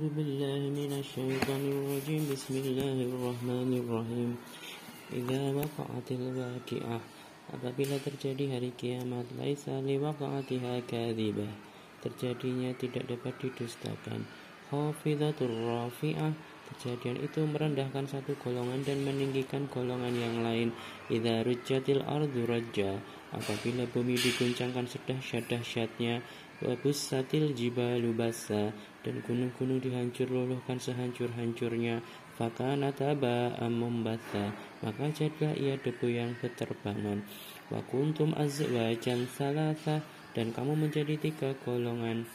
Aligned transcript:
أعوذ 0.00 0.08
بالله 0.16 0.72
من 0.72 0.92
الشيطان 1.04 1.62
الرجيم 1.68 2.22
بسم 2.32 2.54
الله 2.64 2.96
الرحمن 3.12 3.70
الرحيم 3.84 4.30
إذا 5.20 5.42
وقعت 5.52 6.08
الواقعة 6.16 6.98
Apabila 7.52 8.00
terjadi 8.00 8.56
hari 8.56 8.72
kiamat 8.72 9.28
Laisa 9.36 9.76
liwaqa'atiha 9.84 10.80
kadhibah 10.88 11.52
Terjadinya 12.00 12.72
tidak 12.72 13.04
dapat 13.04 13.36
didustakan 13.36 14.24
Khafidatur 14.72 15.52
rafi'ah 15.52 16.32
Kejadian 16.66 17.22
itu 17.22 17.46
merendahkan 17.46 18.10
satu 18.10 18.34
golongan 18.42 18.82
dan 18.82 18.98
meninggikan 19.06 19.70
golongan 19.70 20.10
yang 20.18 20.42
lain. 20.42 20.74
Idza 21.06 21.46
rujjatil 21.46 22.02
ardu 22.02 22.42
rajja, 22.42 22.98
apabila 23.30 23.86
bumi 23.86 24.18
diguncangkan 24.18 24.90
sedahsyat-dahsyatnya, 24.90 26.26
wa 26.49 26.49
bussatil 26.77 27.57
jibalu 27.57 28.13
bassa, 28.13 28.69
dan 29.01 29.25
gunung-gunung 29.25 29.81
dihancur 29.81 30.29
luluhkan 30.29 30.77
sehancur-hancurnya, 30.77 32.05
fakana 32.37 32.93
taba'am 32.93 33.73
membatha, 33.73 34.53
maka 34.85 35.09
jadilah 35.09 35.57
ia 35.57 35.75
debu 35.81 36.05
yang 36.05 36.37
berterbangan. 36.37 37.25
Wa 37.73 37.81
kuntum 37.89 38.37
azwajan 38.37 39.25
salasa, 39.25 40.05
dan 40.37 40.53
kamu 40.53 40.77
menjadi 40.87 41.17
tiga 41.17 41.57
golongan. 41.65 42.29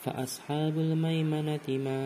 Fa 0.00 0.16
ashabul 0.16 0.96
maimanati 0.96 1.76
ma 1.76 2.00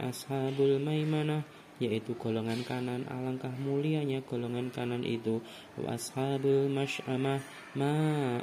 ashabul 0.00 0.76
maimanah 0.76 1.44
yaitu 1.82 2.14
golongan 2.14 2.62
kanan. 2.62 3.02
Alangkah 3.10 3.50
mulianya 3.58 4.22
golongan 4.22 4.70
kanan 4.70 5.02
itu. 5.02 5.40
Wa 5.74 5.96
ashabul 5.96 6.70
masyamah 6.70 7.40
ma 7.74 7.94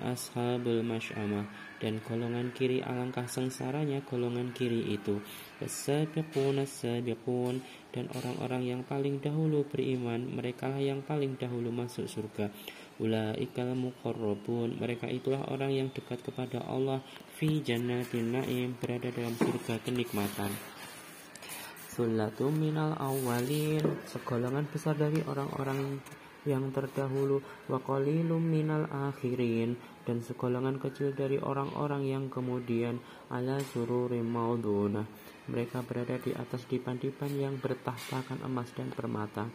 ashabul 0.03 0.83
masyamah 0.83 1.70
dan 1.81 1.97
golongan 2.05 2.53
kiri 2.53 2.85
alangkah 2.85 3.25
sengsaranya 3.25 4.05
golongan 4.05 4.53
kiri 4.53 4.93
itu. 4.93 5.17
Wasabiqun 5.57 6.61
sabiqun 6.61 7.57
dan 7.89 8.05
orang-orang 8.13 8.69
yang 8.69 8.81
paling 8.85 9.17
dahulu 9.17 9.65
beriman 9.65 10.29
merekalah 10.29 10.77
yang 10.77 11.01
paling 11.01 11.41
dahulu 11.41 11.73
masuk 11.73 12.05
surga. 12.05 12.53
Ulaikal 13.01 13.73
muqarrabun. 13.73 14.77
Mereka 14.77 15.09
itulah 15.09 15.41
orang 15.49 15.73
yang 15.73 15.89
dekat 15.89 16.21
kepada 16.21 16.61
Allah. 16.61 17.01
Fi 17.33 17.65
jannatin 17.65 18.37
na'im 18.37 18.77
Berada 18.77 19.09
dalam 19.09 19.33
surga 19.33 19.81
kenikmatan. 19.81 20.53
Sulatum 21.91 22.55
minal 22.55 22.93
awalin 22.95 23.83
Segolongan 24.05 24.69
besar 24.69 24.93
dari 24.93 25.17
orang-orang 25.25 25.97
yang 26.45 26.69
terdahulu. 26.69 27.41
Wa 27.65 27.81
qalilum 27.81 28.37
minal 28.37 28.85
akhirin 28.85 29.73
Dan 30.07 30.25
segolongan 30.25 30.81
kecil 30.81 31.13
dari 31.13 31.37
orang-orang 31.37 32.09
yang 32.09 32.25
kemudian 32.27 32.97
Ala 33.29 33.61
sururim 33.61 34.25
maudunah 34.25 35.05
Mereka 35.45 35.85
berada 35.85 36.17
di 36.17 36.33
atas 36.33 36.65
dipan-dipan 36.65 37.31
yang 37.37 37.57
bertahtakan 37.61 38.41
emas 38.45 38.73
dan 38.73 38.89
permata 38.89 39.45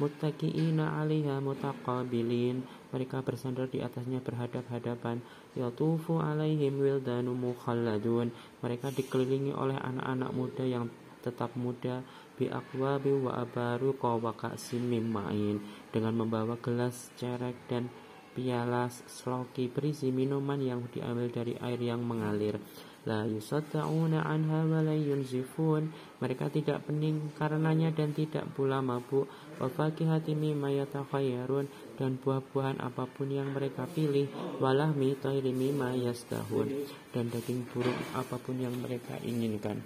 Muttaqi'ina 0.00 0.96
'alaiha 0.96 1.44
mutaqabilin. 1.44 2.64
Mereka 2.88 3.20
bersandar 3.20 3.68
di 3.68 3.84
atasnya 3.84 4.24
berhadap-hadapan. 4.24 5.20
Yatufu 5.52 6.16
'alaihim 6.16 6.80
wildanu 6.80 7.36
mukhalladun. 7.36 8.32
Mereka 8.64 8.96
dikelilingi 8.96 9.52
oleh 9.52 9.76
anak-anak 9.76 10.32
muda 10.32 10.64
yang 10.64 10.88
tetap 11.20 11.52
muda 11.52 12.00
bi 12.40 12.48
aqwabi 12.48 13.12
wa 13.12 13.44
abaru 13.44 13.92
wa 14.00 14.32
ka'sim 14.32 14.88
ma'in 14.88 15.60
dengan 15.92 16.16
membawa 16.16 16.56
gelas 16.56 17.12
cerek 17.20 17.68
dan 17.68 17.92
piala 18.40 18.88
sloki 18.88 19.68
berisi 19.68 20.08
minuman 20.08 20.56
yang 20.56 20.88
diambil 20.88 21.28
dari 21.28 21.52
air 21.60 21.76
yang 21.76 22.00
mengalir. 22.00 22.56
La 23.04 23.28
yusadda'una 23.28 24.24
anha 24.24 24.64
wa 24.64 24.80
la 24.80 24.96
yunzifun. 24.96 25.92
Mereka 26.24 26.48
tidak 26.48 26.88
pening 26.88 27.36
karenanya 27.36 27.92
dan 27.92 28.16
tidak 28.16 28.48
pula 28.56 28.80
mabuk. 28.80 29.28
Wa 29.60 29.68
fakihati 29.68 30.32
mimma 30.32 30.72
yatakhayyarun 30.72 31.68
dan 32.00 32.16
buah-buahan 32.16 32.80
apa 32.80 33.04
pun 33.04 33.28
yang 33.28 33.52
mereka 33.52 33.84
pilih 33.84 34.24
walahmi 34.56 35.20
tayri 35.20 35.52
mimma 35.52 36.00
yastahun 36.00 36.88
dan 37.12 37.28
daging 37.28 37.68
burung 37.68 38.00
apa 38.16 38.40
pun 38.40 38.56
yang 38.56 38.72
mereka 38.80 39.20
inginkan 39.20 39.84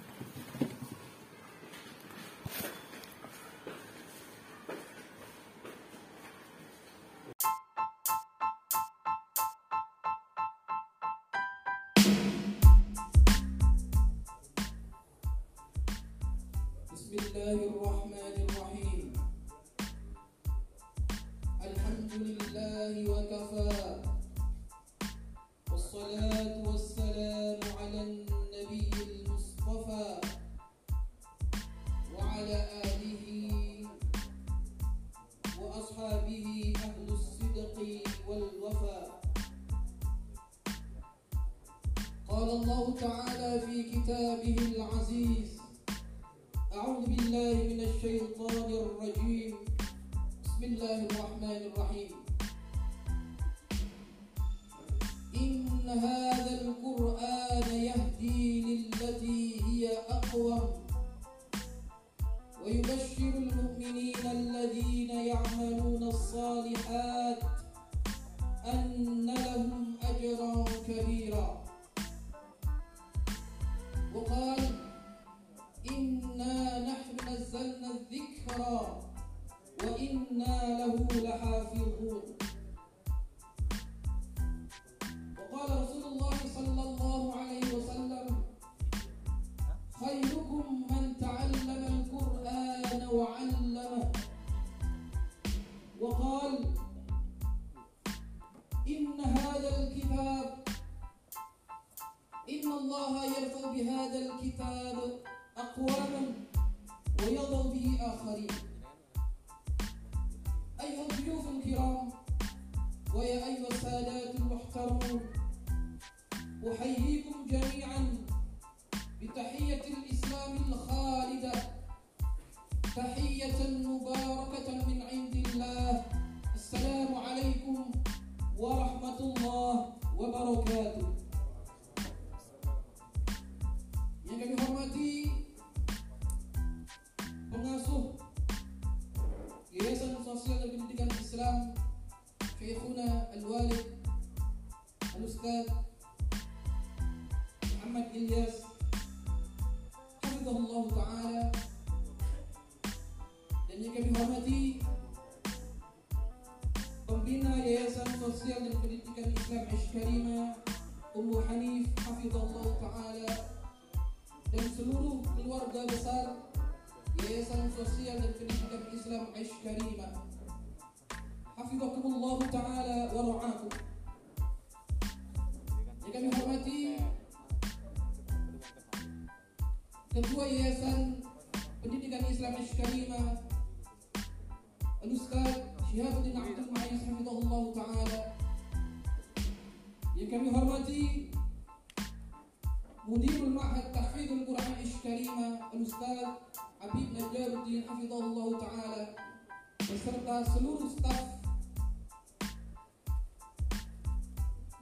beserta 200.05 200.37
seluruh 200.53 200.85
staf 200.93 201.41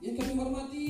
yang 0.04 0.20
kami 0.20 0.32
hormati 0.36 0.88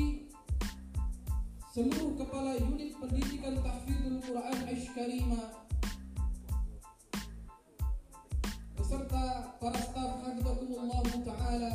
seluruh 1.70 2.18
kepala 2.18 2.58
unit 2.58 2.98
pendidikan 2.98 3.62
Tahfidul 3.62 4.18
Quran 4.26 4.58
Aish 4.66 4.90
Karimah 4.90 5.62
beserta 8.74 9.54
para 9.62 9.78
staf 9.78 10.18
Hafizahullah 10.26 11.06
Ta'ala 11.22 11.74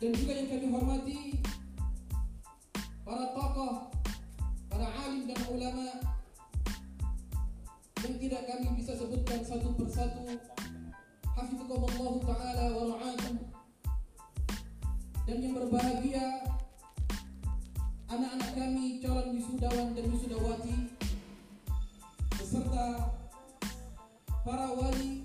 dan 0.00 0.10
juga 0.16 0.32
yang 0.32 0.48
kami 0.48 0.66
hormati 0.72 1.20
para 3.04 3.36
tokoh, 3.36 3.92
para 4.72 4.88
alim 5.04 5.28
dan 5.28 5.44
ulama 5.52 5.91
kami 8.52 8.76
bisa 8.76 8.92
sebutkan 8.92 9.40
satu 9.40 9.72
persatu. 9.72 10.28
Hafizakumullah 11.32 12.14
taala 12.20 12.64
wa 12.76 12.84
ra'akum. 12.92 13.36
Dan 15.24 15.36
yang 15.40 15.56
berbahagia 15.56 16.44
anak-anak 18.12 18.50
kami 18.52 19.00
calon 19.00 19.32
wisudawan 19.40 19.96
dan 19.96 20.04
wisudawati 20.12 20.76
beserta 22.36 23.16
para 24.44 24.68
wali 24.76 25.24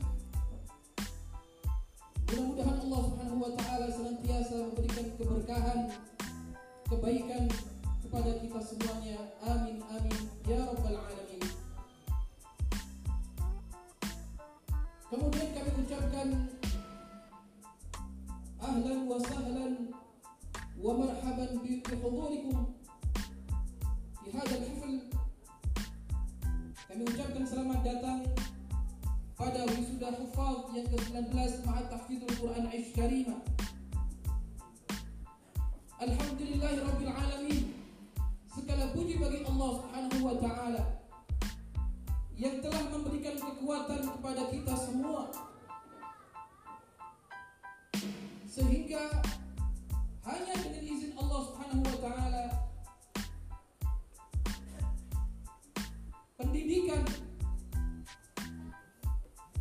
Mudah-mudahan 2.28 2.80
Allah 2.88 3.02
Subhanahu 3.08 3.40
wa 3.40 3.52
taala 3.56 3.88
senantiasa 3.88 4.56
memberikan 4.72 5.08
keberkahan, 5.16 5.80
kebaikan 6.92 7.44
kepada 8.04 8.32
kita 8.40 8.60
semuanya. 8.60 9.32
Amin 9.48 9.80
amin 9.88 10.18
ya 10.44 10.60
rabbal 10.60 10.96
alamin. 10.96 11.17
Kami 16.18 16.34
ucapkan 16.34 16.50
ahlan 18.58 19.00
wa 19.06 19.18
sahlan 19.22 19.74
wa 20.82 20.92
marhaban 20.98 21.52
bi 21.62 21.78
hudurikum 21.86 22.74
di 24.26 24.30
hadzal 24.34 24.64
hafl. 24.66 24.94
Kami 26.90 27.04
ucapkan 27.06 27.44
selamat 27.46 27.80
datang 27.86 28.20
pada 29.38 29.62
wisuda 29.70 30.10
hufaz 30.18 30.58
yang 30.74 30.90
ke-19 30.90 31.30
Ma'at 31.70 31.86
Tahfidul 31.94 32.34
Quran 32.42 32.66
Aish 32.74 32.98
Karimah. 32.98 33.42
Alhamdulillahi 36.02 36.82
Rabbil 36.82 37.14
Alamin. 37.14 37.66
Segala 38.50 38.90
puji 38.90 39.22
bagi 39.22 39.46
Allah 39.46 39.70
Subhanahu 39.86 40.20
wa 40.26 40.36
taala 40.42 40.84
yang 42.42 42.58
telah 42.66 42.90
memberikan 42.90 43.38
kekuatan 43.38 44.02
kepada 44.18 44.50
kita 44.50 44.74
semua 44.74 45.30
sehingga 48.58 49.22
hanya 50.26 50.54
dengan 50.66 50.82
izin 50.82 51.14
Allah 51.14 51.46
Subhanahu 51.46 51.86
wa 51.86 51.98
taala 52.02 52.46
pendidikan 56.42 57.06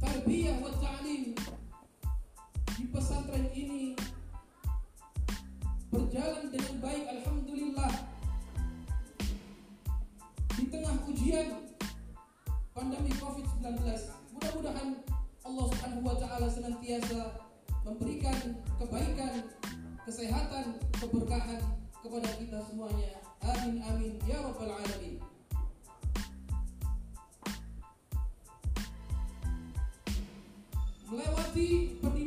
tarbiyah 0.00 0.56
wa 0.64 0.72
ta'lim 0.80 1.36
di 2.80 2.84
pesantren 2.88 3.52
ini 3.52 3.92
berjalan 5.92 6.48
dengan 6.48 6.74
baik 6.80 7.04
alhamdulillah. 7.20 7.92
Di 10.56 10.64
tengah 10.72 10.96
ujian 11.04 11.68
pandemi 12.72 13.12
Covid-19 13.20 13.76
mudah-mudahan 14.32 14.88
Allah 15.44 15.64
Subhanahu 15.68 16.00
wa 16.00 16.16
taala 16.16 16.48
senantiasa 16.48 17.45
memberikan 17.86 18.58
kebaikan 18.82 19.46
kesehatan 20.02 20.74
keberkahan 20.98 21.62
kepada 22.02 22.28
kita 22.34 22.58
semuanya 22.66 23.22
amin 23.46 23.78
amin 23.86 24.12
ya 24.26 24.42
rabbal 24.42 24.74
alamin 24.74 25.22
melewati 31.06 31.94
pendidikan. 32.02 32.25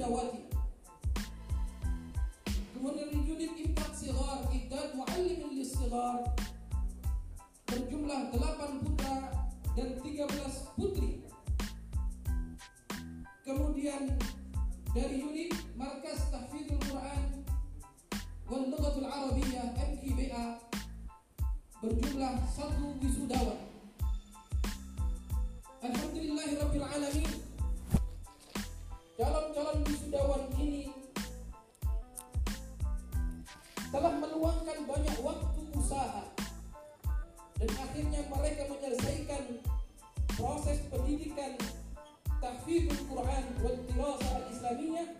wisudawati 0.00 0.40
kemudian 2.72 3.08
dari 3.12 3.20
unit 3.28 3.52
Impak 3.60 3.92
Sigar 3.92 4.48
Iqdad 4.48 4.96
Muallimin 4.96 5.52
Lissigar 5.52 6.24
berjumlah 7.68 8.32
8 8.32 8.80
putra 8.80 9.16
dan 9.76 9.88
13 10.00 10.80
putri 10.80 11.20
kemudian 13.44 14.16
dari 14.96 15.16
unit 15.20 15.52
Markas 15.76 16.24
Tahfidul 16.32 16.80
Quran 16.88 17.44
واللغة 18.46 18.96
العربية 19.02 19.62
MKBA 19.74 20.44
berjumlah 21.82 22.46
satu 22.54 22.94
wisudawan. 23.02 23.58
Alhamdulillahirabbil 25.82 26.86
alamin. 26.86 27.39
Wisudawan 30.11 30.43
ini 30.59 30.91
telah 33.95 34.11
meluangkan 34.19 34.83
banyak 34.83 35.17
waktu 35.23 35.61
usaha 35.71 36.27
dan 37.55 37.71
akhirnya 37.79 38.19
mereka 38.27 38.67
menyelesaikan 38.67 39.63
proses 40.35 40.83
pendidikan 40.91 41.55
tahfidul 42.43 42.99
Quran 43.07 43.43
wal 43.63 43.77
dirasah 43.87 44.31
al-islamiyah 44.35 45.15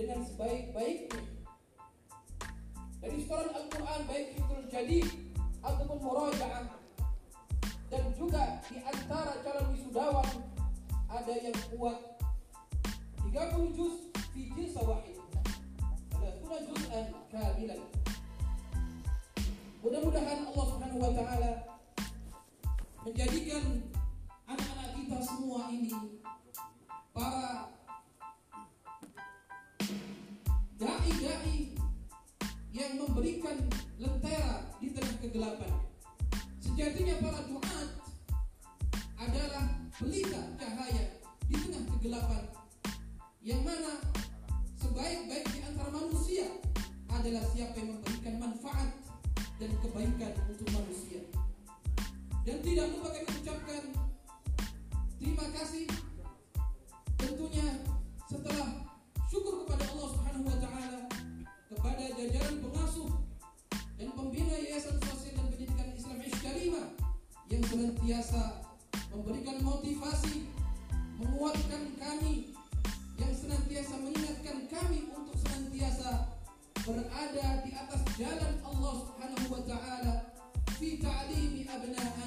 dengan 0.00 0.24
sebaik-baiknya. 0.24 1.20
Dari 3.04 3.20
setoran 3.20 3.52
Al-Quran 3.52 4.00
baik 4.08 4.40
Hifdul 4.40 4.64
Jadid 4.72 5.08
ataupun 5.60 6.00
Murajaah 6.00 6.64
dan 7.92 8.04
juga 8.16 8.64
di 8.72 8.80
antara 8.88 9.36
calon 9.44 9.76
wisudawan 9.76 10.32
ada 11.12 11.34
yang 11.44 11.60
kuat 11.76 12.08
terus 13.80 14.09
في 14.34 14.44
جنس 14.56 14.76
واحد 14.76 15.19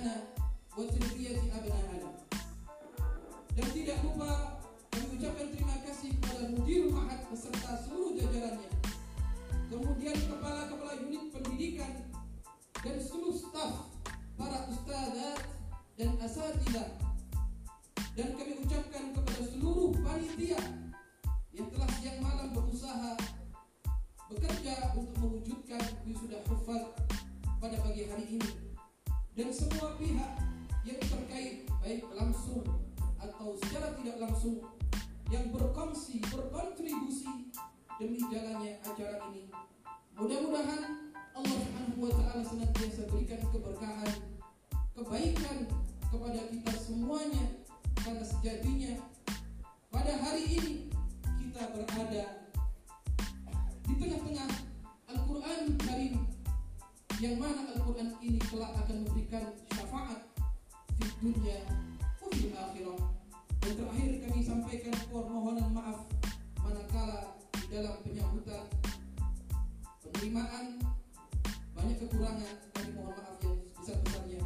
abana 0.04 0.22
wote 0.78 0.96
ndio 0.96 1.32
abana 1.58 2.03
dalam 67.74 67.98
penyambutan 68.06 68.70
penerimaan 70.06 70.78
banyak 71.74 71.98
kekurangan 72.06 72.54
kami 72.70 72.90
mohon 72.94 73.18
maaf 73.18 73.42
yang 73.42 73.58
sebesar-besarnya 73.74 74.46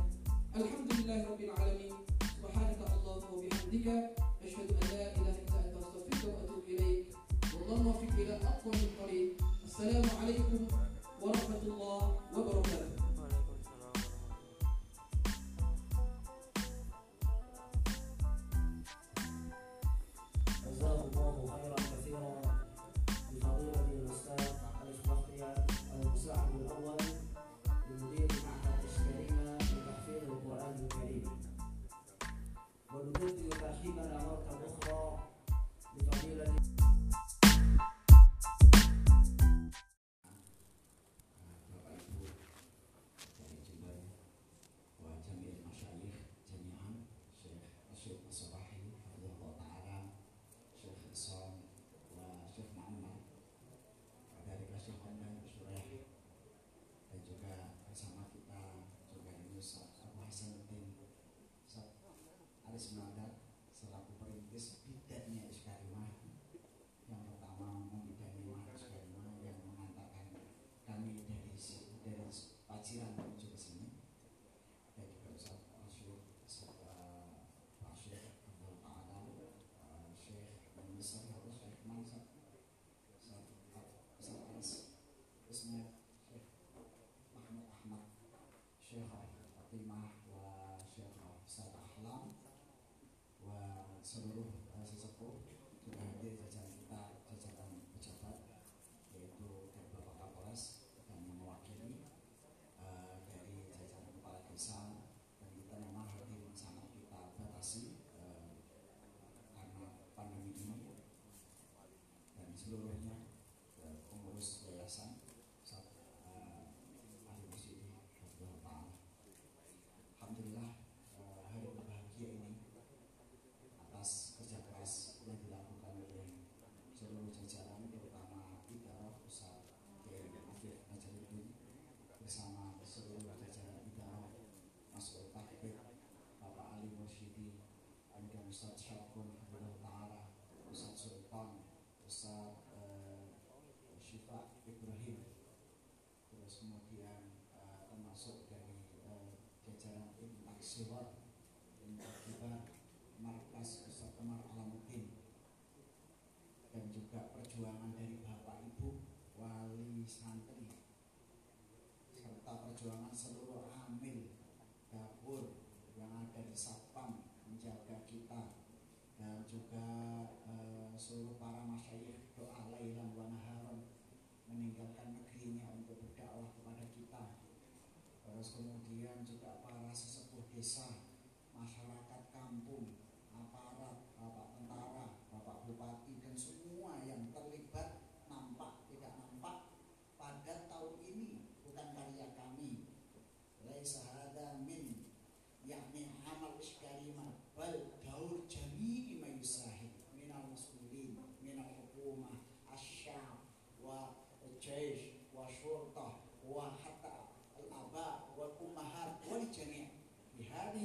Alhamdulillahirrabbilalamin 0.56 1.92
Subhanaka 2.24 2.88
Allah 2.88 3.20
wa 3.28 3.40
bihamdika 3.44 4.16
Ashadu 4.40 4.80
an 4.80 4.86
la 4.96 5.12
ilaha 5.12 5.36
illa 5.44 5.60
anta 5.60 5.76
astaghfiruka 5.76 6.28
wa 6.32 6.40
atubu 6.40 6.72
ilaik 6.72 7.04
Wallahu 7.52 7.84
muwaffiq 7.84 8.16
ila 8.16 8.36
aqwamil 8.48 8.92
tariq 8.96 9.30
Assalamualaikum 9.68 10.77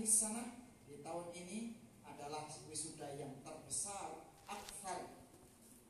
di 0.03 0.11
sanah 0.11 0.67
di 0.83 0.99
tahun 0.99 1.31
ini 1.31 1.79
adalah 2.03 2.51
wisuda 2.67 3.15
yang 3.15 3.39
terbesar 3.47 4.35
akthar 4.51 5.15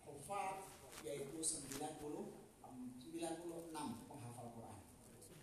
hufaz 0.05 0.69
yaitu 1.01 1.41
90 1.41 1.81
96 1.97 3.73
penghafal 3.73 4.49
Quran. 4.53 4.85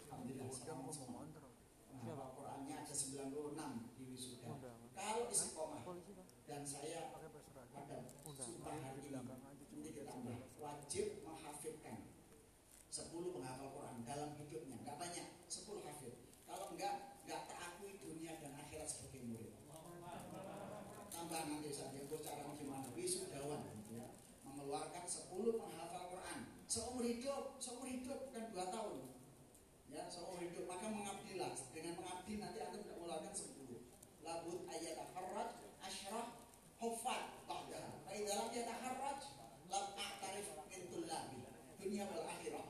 Alhamdulillah 0.06 0.54
selamat 0.54 0.94
semua. 0.94 1.26
Penghafal 1.90 2.30
Qurannya 2.38 2.86
ada 2.86 2.94
96 2.94 3.98
di 3.98 4.04
wisuda. 4.14 4.54
Kalau 4.94 5.26
istiqomah 5.34 5.82
dan 6.46 6.62
saya 6.62 7.10
ada 7.74 7.98
sumpah 8.38 8.78
hari 8.86 9.02
ini 9.02 9.18
nanti 9.18 9.66
ditambah 9.82 10.38
wajib 10.62 11.26
menghafidkan 11.26 12.06
10 12.94 13.34
penghafal 13.34 13.74
Quran 13.74 14.06
dalam 14.06 14.38
hidupnya 14.38 14.78
nggak 14.86 14.98
banyak 15.02 15.26
10 15.50 15.90
hafid 15.90 16.14
kalau 16.46 16.74
enggak 16.74 17.18
nggak 17.30 17.46
terakui 17.46 17.94
dunia 18.02 18.42
dan 18.42 18.58
akhirat 18.58 18.90
sebagai 18.90 19.22
murid 19.30 19.54
tambah 21.14 21.42
nanti 21.46 21.70
saja 21.70 22.02
bocoran 22.10 22.58
gimana 22.58 22.90
wisudawan 22.98 23.70
gitu 23.70 24.02
ya 24.02 24.18
mengeluarkan 24.42 25.06
10 25.06 25.30
penghafal 25.62 26.10
Quran 26.10 26.40
seumur 26.66 26.99
hidup 27.10 27.58
seumur 27.58 27.90
hidup 27.90 28.30
bukan 28.30 28.46
2 28.54 28.76
tahun. 28.76 28.98
Ya 29.90 30.06
seumur 30.06 30.38
hidup. 30.38 30.70
Maka 30.70 30.94
mengabdilah. 30.94 31.54
Dengan 31.74 31.94
mengabdi 31.98 32.38
nanti 32.38 32.58
anda 32.62 32.78
tidak 32.78 32.98
mengeluarkan 33.02 33.34
10 33.34 33.60
labut 34.22 34.62
ayat 34.70 34.96
akharat 35.10 35.50
asyrah 35.82 36.38
hufad 36.78 37.22
ba'dah 37.50 38.06
fa 38.06 38.12
idza 38.14 38.38
lam 38.38 38.54
yataharraj 38.54 39.20
lam 39.74 39.86
a'tarif 39.98 40.54
min 40.70 40.86
dunia 41.82 42.06
wal 42.06 42.26
akhirah. 42.30 42.66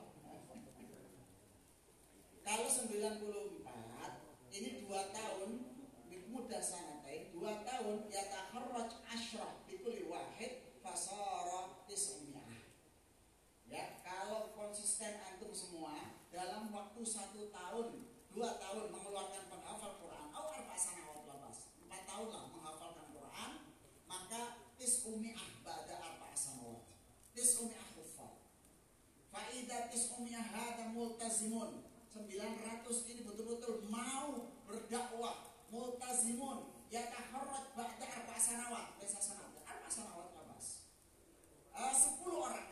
Kalau 2.40 2.66
94 2.66 3.49
900 29.88 30.20
umyahada 30.20 30.92
multazimun. 30.92 31.80
900 32.12 33.08
ini 33.08 33.24
betul-betul 33.24 33.88
mau 33.88 34.52
berdakwah. 34.68 35.48
Multazimun. 35.72 36.68
Yataharrat 36.92 37.72
ba'da 37.72 38.04
arba 38.04 38.36
sanawat. 38.36 38.98
Biasa 39.00 39.18
sanawat. 39.22 39.62
Arba 39.64 39.88
sanawat 39.88 40.28
labas 40.36 40.84
eh, 41.72 41.80
uh, 41.80 41.94
10 41.96 42.28
orang. 42.28 42.69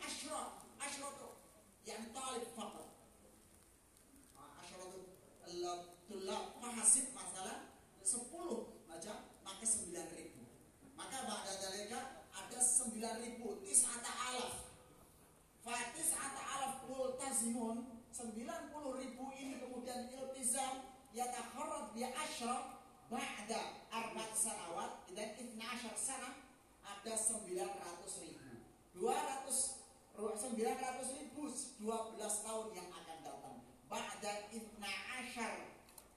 900 27.19 28.23
ribu. 28.23 28.51
200 28.95 29.79
900 30.15 31.19
ribu 31.19 31.43
12 31.79 32.19
tahun 32.19 32.67
yang 32.75 32.89
akan 32.91 33.17
datang. 33.23 33.57
Ba'da 33.91 34.47
12 34.51 34.79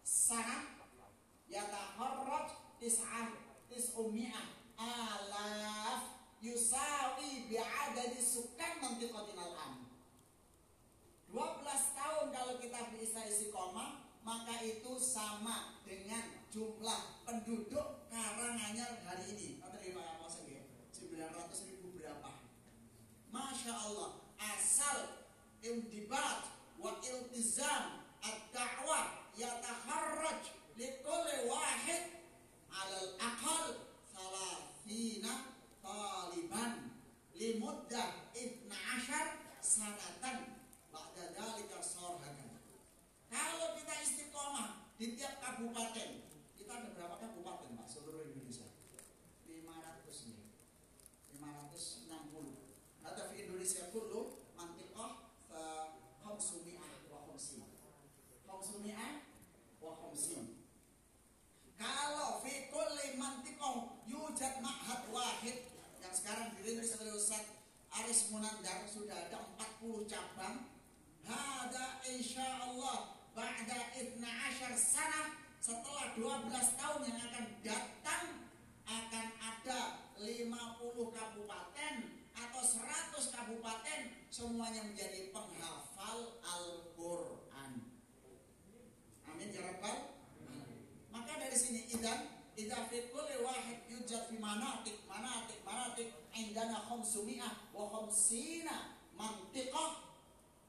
sana 0.03 0.67
yataharrat 1.47 2.79
tis'ah 2.79 3.31
tis'ummi'ah 3.71 4.47
alaf 4.79 6.19
yusawi 6.43 7.47
bi'adadi 7.47 8.19
sukan 8.19 8.73
mantiqatin 8.83 9.38
al-am 9.38 9.87
12 11.31 11.99
tahun 11.99 12.27
kalau 12.35 12.55
kita 12.59 12.91
bisa 12.99 13.23
isi 13.31 13.55
koma 13.55 14.03
maka 14.27 14.59
itu 14.62 14.99
sama 14.99 15.79
dengan 15.87 16.23
jumlah 16.51 17.25
penduduk 17.27 18.03
Karanganyar 18.12 19.01
hari 19.09 19.25
ini. 19.33 19.57
Kata 19.57 19.81
Pak 19.81 20.05
Kaposen 20.05 20.45
ya, 20.45 20.61
900 20.93 21.69
ribu 21.73 21.97
berapa? 21.97 22.45
Masya 23.33 23.73
Allah, 23.73 24.21
asal 24.37 25.25
imdibat 25.64 26.53
wa 26.77 27.01
iltizam 27.01 28.05
ad-da'wah 28.21 29.33
yataharraj 29.33 30.53
likulli 30.77 31.49
wahid 31.49 32.21
alal 32.68 33.11
aqal 33.16 33.88
salasina 34.05 35.57
taliban 35.81 36.92
limuddah 37.33 38.29
ibna 38.37 38.77
ashar 39.01 39.40
sanatan 39.64 40.61
ba'da 40.92 41.33
dalika 41.33 41.81
sorhakan 41.81 42.61
kalau 43.33 43.73
kita 43.81 43.95
istiqomah 44.05 44.92
di 45.01 45.16
tiap 45.16 45.40
kabupaten 45.40 46.21
kita 46.53 46.73
ada 46.73 46.88
berapa 46.92 47.16
kabupaten 47.16 47.81
Pak? 47.81 47.87
Seluruh 47.88 48.29
Indonesia 48.29 48.62
ada 53.62 53.70
di 53.70 53.79
Indonesia 53.79 53.94
kullu 53.94 54.22
mantiqah 54.59 55.12
fa 55.46 55.62
khamsumi'ah 56.18 57.07
wa 57.07 57.18
khamsin 57.31 57.62
khamsumi'ah 58.42 59.22
wa 59.79 59.92
khamsin 60.03 60.66
kalau 61.79 62.42
fi 62.42 62.66
kulli 62.75 63.14
mantiqah 63.14 64.03
yujad 64.11 64.59
ma'had 64.59 65.07
wahid 65.14 65.70
yang 66.03 66.11
sekarang 66.11 66.51
dirintis 66.59 66.98
oleh 66.98 67.14
Ustaz 67.14 67.55
Aris 68.03 68.35
Munandar 68.35 68.83
sudah 68.90 69.31
ada 69.31 69.38
40 69.55 70.11
cabang 70.11 70.66
Hada 71.22 72.03
insya 72.03 72.66
Allah 72.66 73.14
Ba'da 73.31 73.79
12 73.94 74.18
sana 74.75 75.38
Setelah 75.62 76.18
12 76.18 76.51
tahun 76.51 77.01
yang 77.07 77.18
akan 77.31 77.46
datang 77.62 78.27
Akan 78.90 79.27
ada 79.38 80.03
50 80.18 80.51
kabupaten 81.14 81.94
Atau 82.33 82.62
100 82.64 83.12
kabupaten 83.53 84.01
Semuanya 84.42 84.83
menjadi 84.83 85.31
penghafal 85.31 86.42
Al-Quran. 86.42 87.78
Amin 89.22 89.55
ya 89.55 89.62
Rabbal 89.70 90.18
Maka 91.14 91.38
dari 91.38 91.55
sini 91.55 91.87
idan 91.87 92.26
Idza 92.59 92.90
fi 92.90 93.07
kulli 93.14 93.38
wahid 93.38 93.87
yujad 93.87 94.26
fi 94.26 94.42
manatik 94.42 95.07
manatik 95.07 95.62
manatik 95.62 96.11
indana 96.35 96.74
khamsumi'ah 96.90 97.70
wa 97.70 97.87
khamsina 97.87 98.98
mantiqah. 99.14 100.11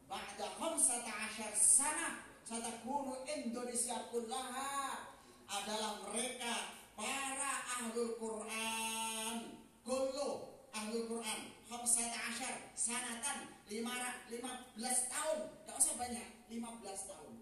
Ba'da 0.06 0.54
khamsata 0.54 1.10
asyar 1.10 1.58
sana 1.58 2.30
satakunu 2.46 3.26
Indonesia 3.26 4.06
kullaha 4.14 5.02
adalah 5.50 5.98
mereka 6.06 6.78
para 6.94 7.66
ahlul 7.82 8.22
Quran. 8.22 9.66
Kullu 9.82 10.62
ahlul 10.70 11.10
Quran 11.10 11.58
khamsata 11.66 12.22
asyar 12.30 12.70
sanatan 12.78 13.53
lima, 13.72 13.96
15 14.28 15.12
tahun. 15.12 15.40
Gak 15.68 15.78
usah 15.80 15.96
banyak 15.96 16.28
15 16.52 17.10
tahun. 17.10 17.34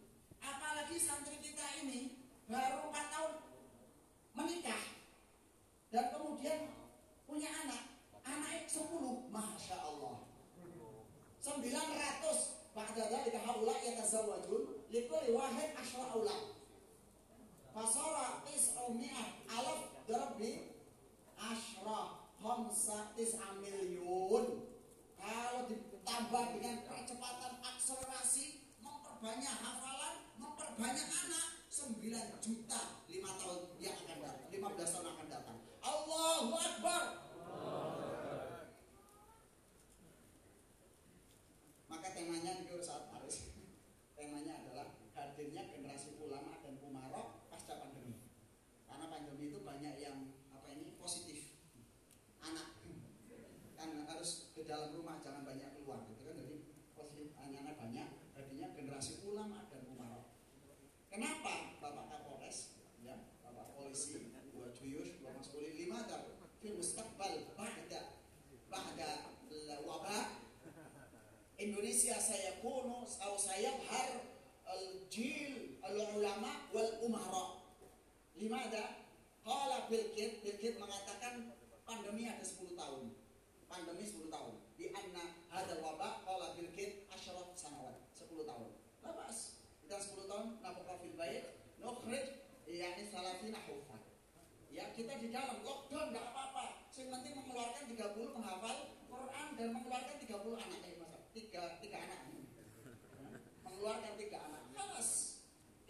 Apalagi 0.42 0.98
santri 0.98 1.38
kita 1.42 1.66
ini 1.86 2.18
baru 2.46 2.90
4 2.90 3.14
tahun 3.14 3.34
menikah. 4.38 4.84
Dan 5.90 6.06
kemudian 6.14 6.60
punya 7.26 7.50
anak. 7.66 7.84
Anak 8.22 8.70
10 8.70 9.34
Masya 9.34 9.78
Allah. 9.82 10.22
900 11.42 12.62
Ba'da 12.72 13.04
dalika 13.12 13.36
haula 13.44 13.76
yatazawwaj 13.84 14.48
rajul 14.48 14.88
likulli 14.88 15.36
wahid 15.36 15.76
asyara 15.76 16.16
aulan 16.16 16.56
fasara 17.76 18.40
tis'umiyah 18.48 19.44
alaf 19.52 19.92
darbi 20.08 20.72
asyra 21.36 22.32
khamsa 22.40 23.12
kalau 25.20 25.68
ditambah 26.02 26.58
dengan 26.58 26.82
percepatan 26.90 27.62
akselerasi 27.62 28.74
memperbanyak 28.82 29.54
hafalan 29.54 30.34
memperbanyak 30.42 31.06
anak. 31.06 31.62
9 31.72 32.02
juta 32.42 32.82
5 33.06 33.22
tahun 33.42 33.60
yang 33.78 33.96
akan 34.02 34.18
datang 34.18 34.50
15 34.50 34.94
tahun 34.98 35.08
akan 35.14 35.28
datang. 35.30 35.58
Allahu 35.86 36.54
Akbar. 36.58 37.04
Maka 41.86 42.08
temanya 42.18 42.52
di 42.60 42.66
saat 42.82 43.14
harus 43.14 43.54
temanya 44.18 44.66
adalah 44.66 44.98
hadirnya 45.14 45.70
generasi 45.70 46.18
ulama 46.18 46.58
dan 46.66 46.82
umarok 46.82 47.46
pasca 47.54 47.78
pandemi 47.78 48.26
karena 48.90 49.06
pandemi 49.06 49.54
itu 49.54 49.62
banyak 49.62 49.96
yang 50.02 50.34
apa 50.50 50.68
ini 50.74 50.98
positif 50.98 51.56
anak 52.42 52.82
kan 53.82 53.90
harus 54.06 54.54
ke 54.54 54.62
dalam 54.70 54.94
rumah 54.94 55.18
jangan 55.26 55.42
banyak 55.42 55.74
keluar 55.74 56.06
gitu 56.06 56.22
kan 56.22 56.38
jadi 56.38 56.58
positif 56.94 57.34
anak-anak 57.34 57.76
banyak 57.82 58.08
hadirnya 58.38 58.68
generasi 58.78 59.26
ulama 59.26 59.66
dan 59.74 59.90
umarok 59.90 60.38
kenapa 61.10 61.74
bapak 61.82 62.06
kapolres 62.14 62.78
ya 63.02 63.18
bapak 63.42 63.74
polisi 63.74 64.30
dua 64.54 64.70
juyus 64.70 65.18
dua 65.18 65.34
maskulin 65.34 65.74
lima 65.74 66.06
atau 73.32 73.48
saya 73.48 73.72
har 73.88 74.12
al 74.68 75.08
jil 75.08 75.80
al 75.80 75.96
ulama 76.20 76.68
wal 76.76 77.00
umara. 77.00 77.64
Lima 78.36 78.68
ada. 78.68 79.08
Kalau 79.40 79.88
Bill 79.88 80.12
Gates, 80.12 80.44
Bill 80.44 80.60
Gates 80.60 80.82
mengatakan 80.84 81.56
pandemi 81.88 82.28
ada 82.28 82.44
10 82.44 82.76
tahun. 82.76 83.16
Pandemi 83.72 84.04
10 84.04 84.28
tahun. 84.28 84.54
Di 84.76 84.92
anna 84.92 85.38
hadal 85.48 85.80
wabah 85.80 86.28
kalau 86.28 86.60
Bill 86.60 86.76
Gates 86.76 87.08
asyarat 87.08 87.56
sanawat 87.56 88.04
10 88.20 88.44
tahun. 88.44 88.70
Lepas 89.00 89.64
kita 89.80 89.96
10 89.96 90.28
tahun 90.28 90.46
nafkah 90.60 91.00
fil 91.00 91.16
bait 91.16 91.56
nukhrij 91.80 92.42
yakni 92.68 93.08
salafina 93.08 93.64
hufat. 93.64 94.02
Ya 94.76 94.92
kita 94.92 95.24
di 95.24 95.32
dalam 95.32 95.64
lockdown 95.64 96.12
nggak 96.12 96.26
apa-apa. 96.36 96.51
Penting 97.12 97.36
mengeluarkan 97.36 97.84
30 97.92 98.36
menghafal 98.40 98.78
Quran 99.12 99.48
dan 99.60 99.68
mengeluarkan 99.76 100.16
30 100.16 100.32
anak 100.64 100.80
eh, 100.80 100.96
masa 100.96 101.20
tiga 101.36 101.76
tiga 101.84 101.98
anak. 102.08 102.24
Mengeluarkan 103.68 104.14
tiga 104.16 104.38
anak. 104.48 104.64
Harus 104.80 105.10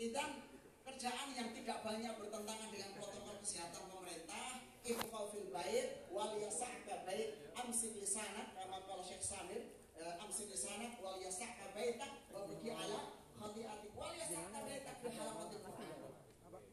dan 0.02 0.42
kerjaan 0.82 1.30
yang 1.38 1.54
tidak 1.54 1.86
banyak 1.86 2.10
bertentangan 2.18 2.74
dengan 2.74 2.90
protokol 2.98 3.38
kesehatan 3.46 3.86
pemerintah 3.86 4.66
ifal 4.82 5.30
fil 5.30 5.54
bait 5.54 6.10
wal 6.10 6.34
yasahka 6.42 7.06
bait 7.06 7.54
amsik 7.54 8.02
lisanak 8.02 8.58
kama 8.58 8.82
qala 8.90 9.06
Syekh 9.06 9.22
Samir 9.22 9.78
amsik 10.18 10.50
lisanak 10.50 10.98
wal 11.06 11.22
yasahka 11.22 11.70
baitak 11.78 12.26
wa 12.34 12.50
biki 12.50 12.74
ala 12.74 13.14
khati'atik 13.38 13.94
wal 13.94 14.10
yasahka 14.10 14.58
baitak 14.66 14.96
fi 15.06 15.08
halaqatil 15.14 15.62
Qur'an. 15.70 15.94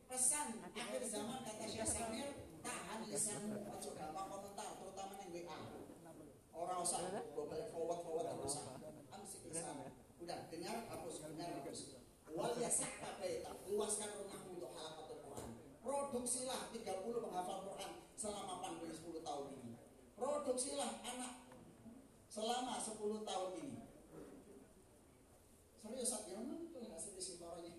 Pesan 0.08 0.48
akhir 0.72 1.02
zaman 1.04 1.44
kata 1.44 1.64
Syekh 1.68 1.84
Samir 1.84 2.47
lisanmu 3.06 3.62
aja 3.70 3.90
gampang 3.94 4.26
komentar 4.26 4.74
terutama 4.82 5.14
yang 5.22 5.30
WA 5.30 5.58
orang 6.58 6.78
usah 6.82 7.06
global 7.30 7.62
forward 7.70 8.00
forward 8.02 8.26
terus 8.34 8.58
amsik 9.14 9.46
lisan 9.46 9.94
udah 10.18 10.38
dengar 10.50 10.76
hapus 10.90 11.14
dengar 11.22 11.48
hapus 11.62 11.78
wal 12.34 12.54
yasahka 12.58 13.22
baitak 13.22 13.54
luaskan 13.70 14.10
rumahmu 14.18 14.58
untuk 14.58 14.72
halaqatul 14.74 15.22
Quran 15.22 15.48
produksilah 15.78 16.74
30 16.74 16.82
penghafal 17.22 17.58
Quran 17.70 17.92
selama 18.18 18.54
pandemi 18.58 18.90
10 18.90 19.22
tahun 19.22 19.46
ini 19.54 19.72
produksilah 20.18 20.90
anak 21.06 21.32
selama 22.26 22.74
10 22.82 22.98
tahun 23.22 23.50
ini 23.62 23.78
serius 25.78 26.08
saat 26.10 26.26
yang 26.26 26.44
itu 26.50 26.78
hasil 26.90 27.14
istiqorohnya 27.14 27.72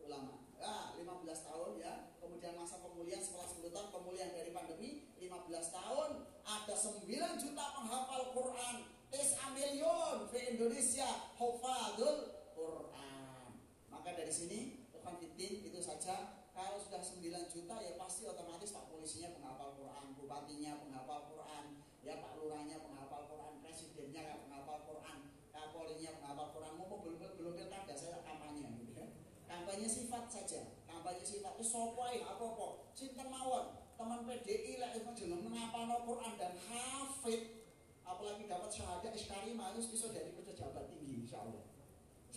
ulama 0.00 0.48
ya 0.56 0.96
15 0.96 1.04
tahun 1.48 1.72
ya 1.78 2.07
kemudian 2.38 2.54
masa 2.54 2.78
pemulihan 2.78 3.18
setelah 3.18 3.50
10 3.50 3.66
tahun 3.74 3.88
pemulihan 3.90 4.30
dari 4.30 4.54
pandemi 4.54 5.10
15 5.18 5.74
tahun 5.74 6.22
ada 6.46 6.70
9 6.70 7.02
juta 7.34 7.64
penghafal 7.74 8.30
Quran. 8.30 8.76
Is 9.10 9.34
milion 9.50 10.30
di 10.30 10.54
Indonesia. 10.54 11.34
Hafadul 11.34 12.30
Quran. 12.54 13.58
Maka 13.90 14.14
dari 14.14 14.30
sini 14.30 14.86
Tuhan 14.94 15.18
Fitin 15.18 15.66
itu 15.66 15.82
saja. 15.82 16.46
Kalau 16.54 16.78
sudah 16.78 17.02
9 17.02 17.26
juta 17.50 17.74
ya 17.82 17.98
pasti 17.98 18.22
otomatis 18.22 18.70
Pak 18.70 18.86
Polisinya 18.86 19.34
penghafal 19.34 19.74
Quran 19.74 20.14
Bupatinya 20.14 20.78
penghafal 20.78 21.26
Quran 21.34 21.82
ya 22.06 22.22
Pak 22.22 22.38
Lurahnya 22.38 22.78
penghafal 22.86 23.26
Quran 23.26 23.58
Presidennya 23.66 24.46
penghafal 24.46 24.86
Quran 24.86 25.26
Kapolrinya 25.50 26.14
penghafal 26.22 26.54
Quran. 26.54 26.72
Mau 26.78 27.02
belum 27.02 27.18
belum 27.18 27.52
saya 27.98 28.22
kampanye 28.22 28.78
gitu 28.78 28.94
ya. 28.94 29.10
Kampanye 29.50 29.90
sifat 29.90 30.30
saja 30.30 30.77
kampanye 30.98 31.22
sifat 31.22 31.54
itu 31.54 31.64
sopai 31.64 32.26
apa 32.26 32.42
apa 32.42 32.90
cinta 32.90 33.22
mawon. 33.30 33.78
Teman 33.94 34.26
PDI 34.26 34.82
lah 34.82 34.90
jangan 34.94 35.42
mengapa 35.46 35.86
no 35.86 36.02
Quran 36.02 36.34
dan 36.34 36.54
hafid. 36.58 37.70
Apalagi 38.02 38.50
dapat 38.50 38.70
syahadat 38.70 39.14
iskarima 39.14 39.70
itu 39.78 39.94
bisa 39.94 40.10
jadi 40.10 40.34
pejabat 40.42 40.90
tinggi 40.90 41.22
insya 41.22 41.46
Allah 41.46 41.68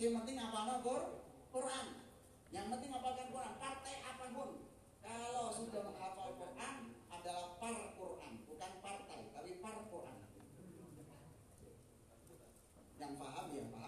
yang 0.02 0.18
penting 0.18 0.38
apa 0.42 0.58
no 0.66 0.76
Quran. 1.54 1.86
Yang 2.50 2.66
penting 2.74 2.90
apalkan 2.90 3.28
Quran? 3.30 3.54
Partai 3.62 3.94
apa 4.02 4.24
pun. 4.34 4.50
Kalau 4.98 5.46
sudah 5.54 5.80
menghafal 5.86 6.34
Quran 6.38 6.76
adalah 7.06 7.54
par 7.62 7.76
Quran 7.94 8.32
bukan 8.46 8.72
partai 8.82 9.30
tapi 9.30 9.50
par 9.62 9.76
Quran. 9.86 10.18
Yang 12.98 13.12
paham 13.18 13.46
ya 13.54 13.64
paham 13.70 13.81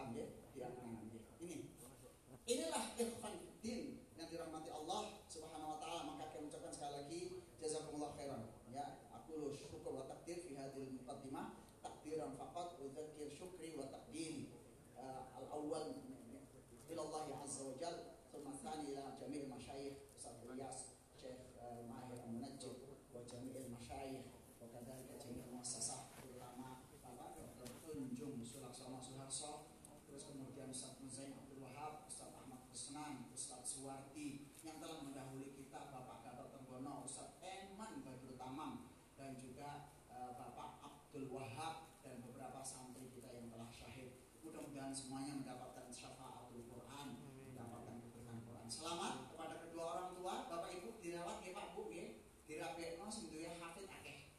semuanya 44.95 45.35
mendapatkan 45.43 45.91
syafaatul 45.91 46.71
Quran, 46.71 47.19
mendapatkan 47.51 47.99
keberkahan 47.99 48.47
Quran. 48.47 48.67
Selamat 48.71 49.27
kepada 49.35 49.67
kedua 49.67 49.85
orang 49.91 50.09
tua, 50.15 50.47
Bapak 50.47 50.71
Ibu 50.71 51.03
dirawat 51.03 51.43
ya 51.43 51.51
Pak 51.51 51.75
Bu 51.75 51.91
ya. 51.91 52.23
Dirapekno 52.47 53.11
sing 53.11 53.27
duwe 53.27 53.59
hafid 53.59 53.91
akeh. 53.91 54.39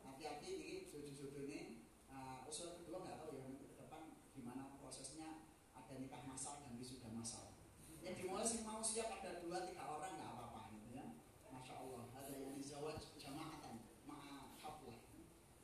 Hati-hati 0.00 0.48
iki 0.88 0.88
ini 1.36 1.84
uh, 2.08 2.48
usul 2.48 2.80
kedua 2.80 3.04
nggak 3.04 3.20
tahu 3.20 3.36
ya 3.36 3.44
ke 3.44 3.76
depan 3.76 4.16
gimana 4.32 4.72
prosesnya 4.80 5.52
ada 5.76 5.92
nikah 6.00 6.24
masal 6.24 6.64
dan 6.64 6.80
wisuda 6.80 7.12
masal. 7.12 7.52
Yang 8.00 8.24
dimulai 8.24 8.48
sih 8.48 8.64
mau 8.64 8.80
siap 8.80 9.20
ada 9.20 9.44
dua 9.44 9.68
tiga 9.68 9.84
orang 9.84 10.16
nggak 10.16 10.32
apa-apa 10.32 10.72
gitu 10.80 10.96
ya. 10.96 11.12
Masya 11.52 11.84
Allah 11.84 12.08
ada 12.08 12.32
yang 12.32 12.56
dijawab 12.56 12.96
jamaatan 13.20 13.84
ma'a 14.08 14.56
haflah. 14.56 14.96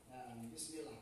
Dan 0.05 0.53
Bismillah 0.53 1.00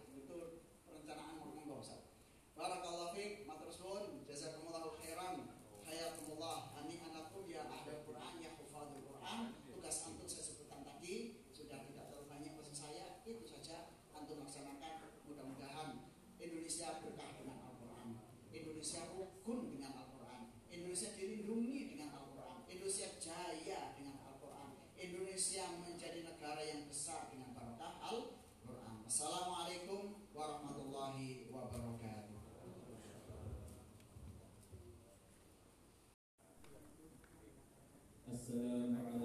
ഞങ്ങൾ 38.81 39.18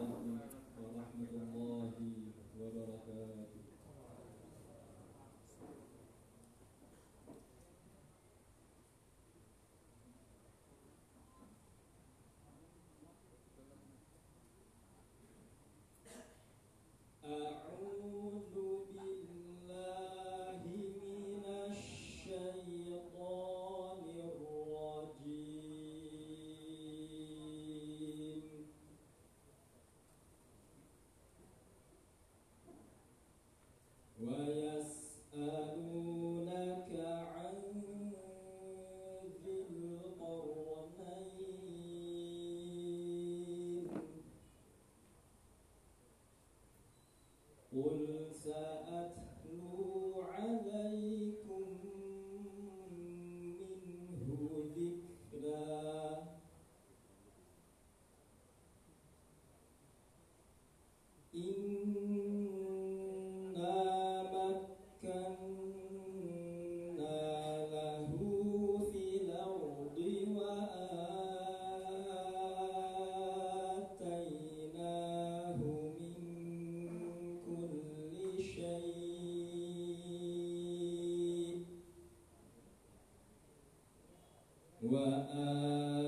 وآل 84.93 86.02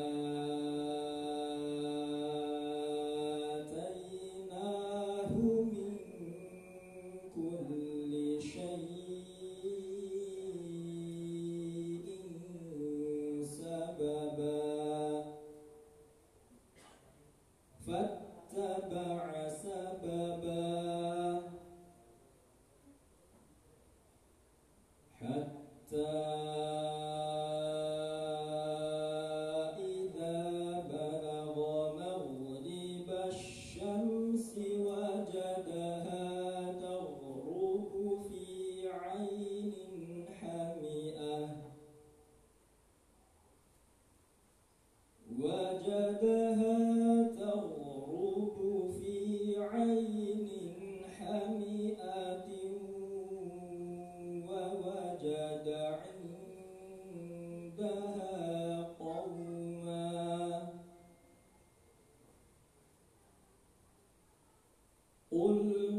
قل 65.35 65.94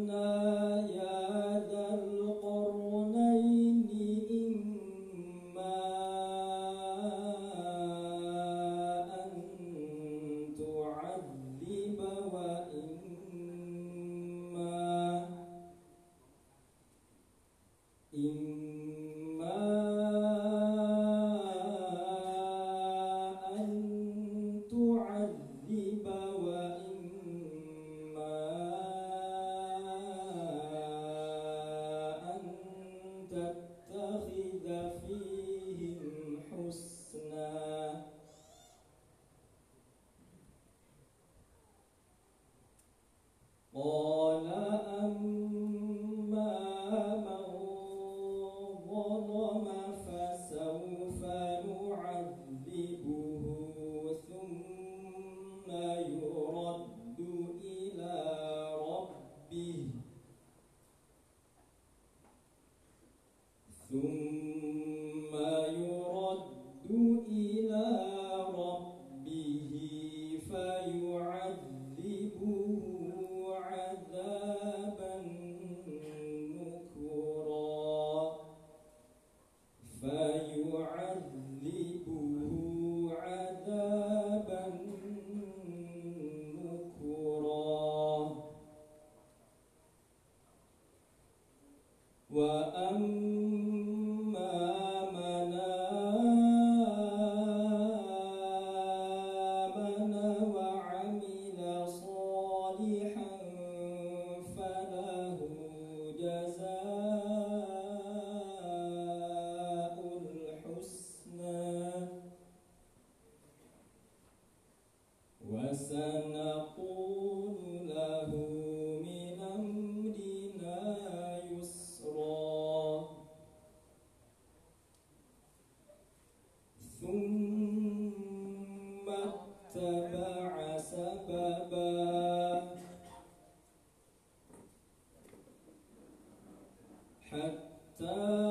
حتى 137.95 138.44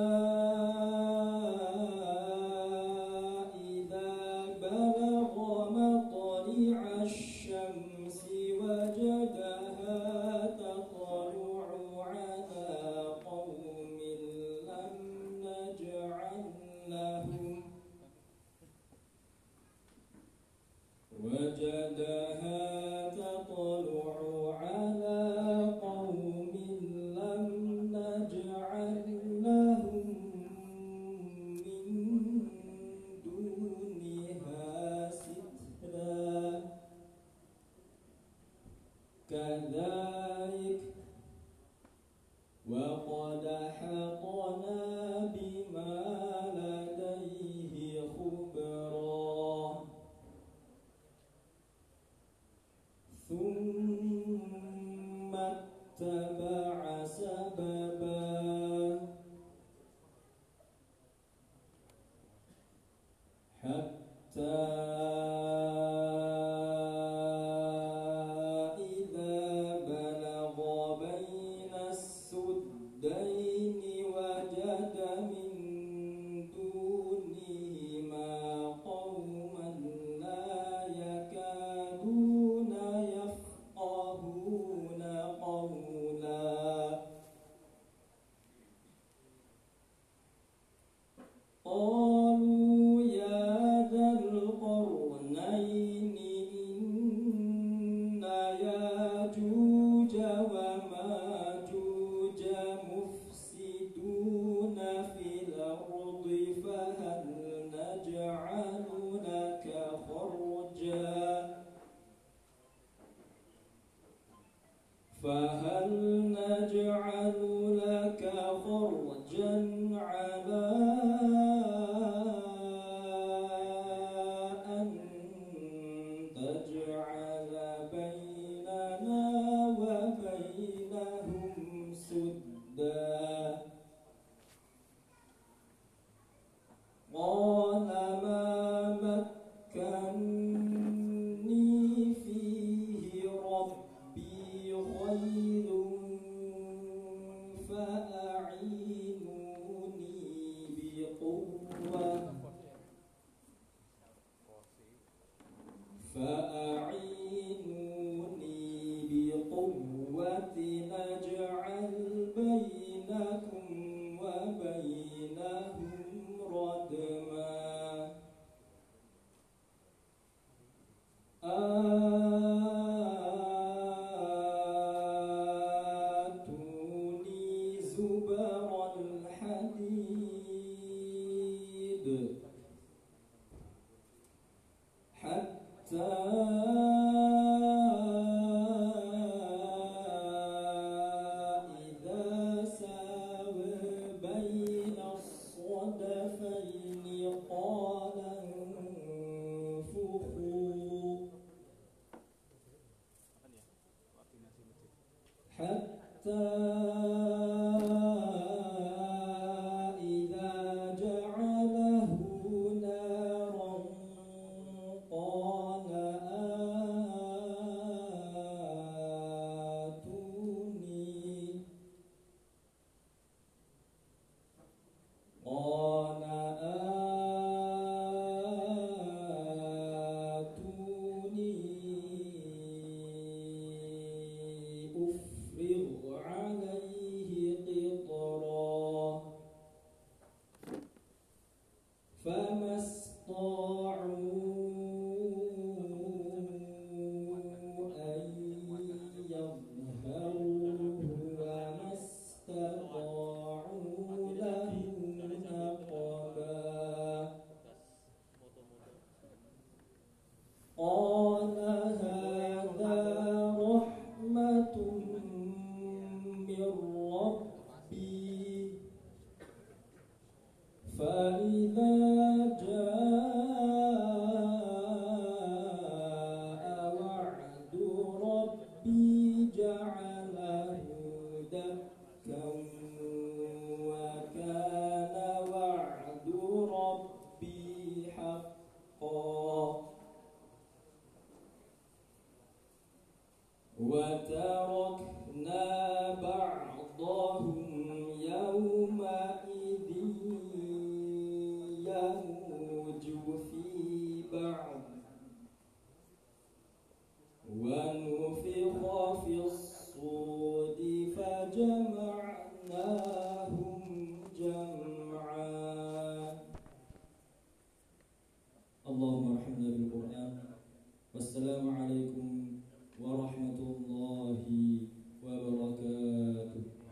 تجعل 126.65 127.34